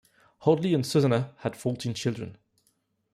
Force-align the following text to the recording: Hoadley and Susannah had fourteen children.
Hoadley 0.39 0.73
and 0.73 0.83
Susannah 0.83 1.35
had 1.41 1.55
fourteen 1.55 1.93
children. 1.93 2.39